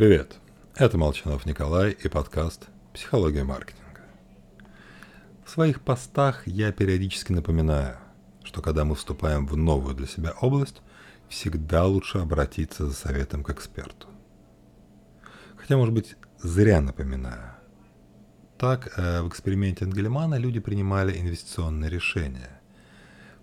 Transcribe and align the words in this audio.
Привет, 0.00 0.38
это 0.76 0.96
Молчанов 0.96 1.44
Николай 1.44 1.90
и 1.90 2.08
подкаст 2.08 2.68
«Психология 2.94 3.44
маркетинга». 3.44 4.00
В 5.44 5.50
своих 5.50 5.82
постах 5.82 6.46
я 6.46 6.72
периодически 6.72 7.32
напоминаю, 7.32 7.98
что 8.42 8.62
когда 8.62 8.86
мы 8.86 8.94
вступаем 8.94 9.46
в 9.46 9.58
новую 9.58 9.94
для 9.94 10.06
себя 10.06 10.32
область, 10.40 10.80
всегда 11.28 11.84
лучше 11.84 12.16
обратиться 12.16 12.86
за 12.86 12.94
советом 12.94 13.44
к 13.44 13.50
эксперту. 13.50 14.08
Хотя, 15.58 15.76
может 15.76 15.92
быть, 15.92 16.16
зря 16.38 16.80
напоминаю. 16.80 17.56
Так, 18.56 18.94
э, 18.96 19.20
в 19.20 19.28
эксперименте 19.28 19.84
Энгельмана 19.84 20.36
люди 20.36 20.60
принимали 20.60 21.20
инвестиционные 21.20 21.90
решения. 21.90 22.62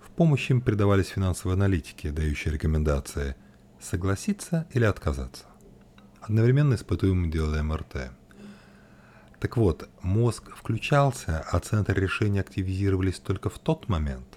В 0.02 0.10
помощь 0.10 0.50
им 0.50 0.62
придавались 0.62 1.10
финансовые 1.10 1.54
аналитики, 1.54 2.10
дающие 2.10 2.52
рекомендации 2.52 3.36
согласиться 3.80 4.66
или 4.74 4.86
отказаться. 4.86 5.46
Одновременно 6.28 6.74
испытуемым 6.74 7.32
делали 7.32 7.62
МРТ. 7.62 8.12
Так 9.40 9.56
вот, 9.56 9.88
мозг 10.02 10.54
включался, 10.54 11.40
а 11.40 11.60
центры 11.62 12.02
решения 12.02 12.42
активизировались 12.42 13.20
только 13.20 13.50
в 13.50 13.58
тот 13.60 13.88
момент, 13.88 14.28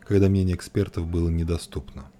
когда 0.00 0.28
мнение 0.28 0.56
экспертов 0.56 1.06
было 1.06 1.28
недоступно. 1.28 2.10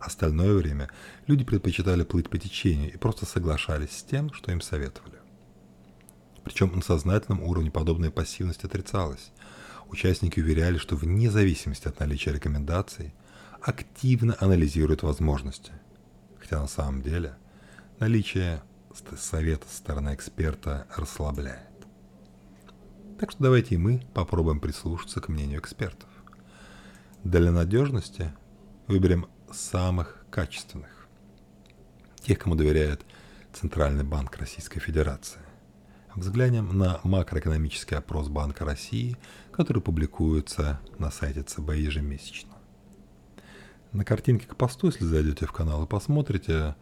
Остальное 0.00 0.54
время 0.54 0.88
люди 1.26 1.44
предпочитали 1.44 2.04
плыть 2.04 2.30
по 2.30 2.38
течению 2.38 2.90
и 2.90 2.96
просто 2.96 3.26
соглашались 3.26 3.98
с 3.98 4.02
тем, 4.02 4.32
что 4.32 4.50
им 4.50 4.62
советовали. 4.62 5.18
Причем 6.42 6.72
на 6.74 6.80
сознательном 6.80 7.42
уровне 7.42 7.70
подобная 7.70 8.10
пассивность 8.10 8.64
отрицалась. 8.64 9.30
Участники 9.90 10.40
уверяли, 10.40 10.78
что 10.78 10.96
вне 10.96 11.30
зависимости 11.30 11.86
от 11.86 12.00
наличия 12.00 12.32
рекомендаций 12.32 13.12
активно 13.60 14.34
анализируют 14.40 15.02
возможности. 15.02 15.72
Хотя 16.40 16.62
на 16.62 16.66
самом 16.66 17.02
деле 17.02 17.36
Наличие 18.02 18.60
совета 19.16 19.68
со 19.68 19.76
стороны 19.76 20.12
эксперта 20.12 20.88
расслабляет. 20.96 21.70
Так 23.20 23.30
что 23.30 23.44
давайте 23.44 23.76
и 23.76 23.78
мы 23.78 24.02
попробуем 24.12 24.58
прислушаться 24.58 25.20
к 25.20 25.28
мнению 25.28 25.60
экспертов. 25.60 26.08
Для 27.22 27.52
надежности 27.52 28.32
выберем 28.88 29.28
самых 29.52 30.26
качественных. 30.30 31.06
Тех, 32.22 32.40
кому 32.40 32.56
доверяет 32.56 33.02
Центральный 33.52 34.02
банк 34.02 34.36
Российской 34.36 34.80
Федерации. 34.80 35.42
Взглянем 36.16 36.76
на 36.76 36.98
макроэкономический 37.04 37.96
опрос 37.96 38.26
Банка 38.26 38.64
России, 38.64 39.16
который 39.52 39.80
публикуется 39.80 40.80
на 40.98 41.12
сайте 41.12 41.44
ЦБ 41.44 41.74
ежемесячно. 41.76 42.54
На 43.92 44.04
картинке 44.04 44.48
к 44.48 44.56
посту, 44.56 44.88
если 44.88 45.04
зайдете 45.04 45.46
в 45.46 45.52
канал 45.52 45.84
и 45.84 45.88
посмотрите, 45.88 46.74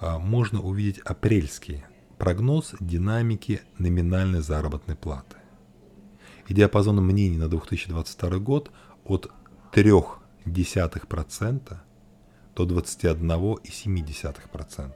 можно 0.00 0.60
увидеть 0.60 1.00
апрельский 1.00 1.84
прогноз 2.18 2.74
динамики 2.80 3.60
номинальной 3.78 4.40
заработной 4.40 4.96
платы. 4.96 5.36
И 6.46 6.54
диапазон 6.54 7.04
мнений 7.04 7.38
на 7.38 7.48
2022 7.48 8.38
год 8.38 8.70
от 9.04 9.30
0,3% 9.72 11.76
до 12.56 12.64
21,7%. 12.64 14.92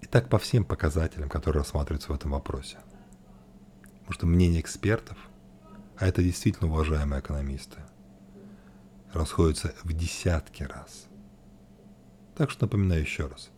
И 0.00 0.06
так 0.06 0.28
по 0.28 0.38
всем 0.38 0.64
показателям, 0.64 1.28
которые 1.28 1.60
рассматриваются 1.60 2.12
в 2.12 2.14
этом 2.14 2.30
вопросе. 2.32 2.78
Потому 4.00 4.12
что 4.12 4.26
мнение 4.26 4.60
экспертов, 4.60 5.16
а 5.98 6.06
это 6.06 6.22
действительно 6.22 6.70
уважаемые 6.70 7.20
экономисты, 7.20 7.78
расходятся 9.12 9.74
в 9.84 9.92
десятки 9.92 10.62
раз– 10.62 11.06
так 12.40 12.50
что 12.50 12.64
напоминаю 12.64 13.02
еще 13.02 13.26
раз. 13.26 13.50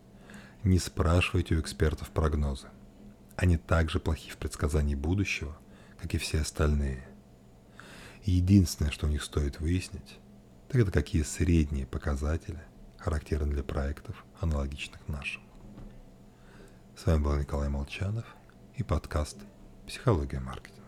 Не 0.65 0.77
спрашивайте 0.77 1.55
у 1.55 1.61
экспертов 1.61 2.09
прогнозы. 2.09 2.67
Они 3.37 3.55
также 3.55 4.01
плохи 4.01 4.29
в 4.29 4.35
предсказании 4.35 4.93
будущего, 4.93 5.57
как 6.01 6.13
и 6.13 6.17
все 6.17 6.41
остальные. 6.41 7.07
единственное, 8.25 8.91
что 8.91 9.07
у 9.07 9.09
них 9.09 9.23
стоит 9.23 9.61
выяснить, 9.61 10.19
так 10.67 10.81
это 10.81 10.91
какие 10.91 11.23
средние 11.23 11.85
показатели 11.87 12.61
характерны 12.97 13.53
для 13.53 13.63
проектов, 13.63 14.25
аналогичных 14.41 15.07
нашим. 15.07 15.43
С 16.97 17.05
вами 17.05 17.23
был 17.23 17.37
Николай 17.37 17.69
Молчанов 17.69 18.25
и 18.75 18.83
подкаст 18.83 19.37
«Психология 19.87 20.41
маркетинга». 20.41 20.82